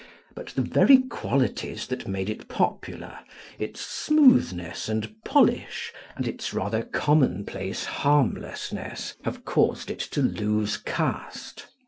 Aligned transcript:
But 0.33 0.47
the 0.55 0.63
very 0.63 0.97
qualities 0.97 1.85
that 1.85 2.07
made 2.07 2.27
it 2.27 2.47
popular 2.47 3.19
its 3.59 3.81
smoothness 3.81 4.89
and 4.89 5.13
polish 5.23 5.93
and 6.15 6.27
its 6.27 6.55
rather 6.55 6.81
commonplace 6.81 7.85
harmlessness 7.85 9.13
have 9.25 9.45
caused 9.45 9.91
it 9.91 9.99
to 9.99 10.23
lose 10.23 10.77
caste. 10.77 11.67